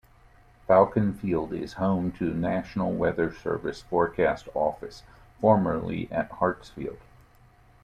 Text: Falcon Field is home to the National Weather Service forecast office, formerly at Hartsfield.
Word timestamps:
Falcon 0.65 1.13
Field 1.13 1.53
is 1.53 1.73
home 1.73 2.11
to 2.13 2.25
the 2.27 2.33
National 2.35 2.91
Weather 2.91 3.31
Service 3.31 3.83
forecast 3.83 4.47
office, 4.55 5.03
formerly 5.39 6.11
at 6.11 6.31
Hartsfield. 6.39 6.97